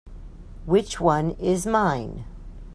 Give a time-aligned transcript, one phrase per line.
[0.65, 2.25] Which one is mine?